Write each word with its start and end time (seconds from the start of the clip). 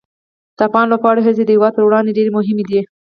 د 0.57 0.59
افغان 0.67 0.85
لوبغاړو 0.91 1.25
هڅې 1.27 1.43
د 1.45 1.49
هېواد 1.55 1.73
پر 1.75 1.83
وړاندې 1.85 2.15
ډېره 2.17 2.31
مهمه 2.37 2.63
دي. 2.69 2.79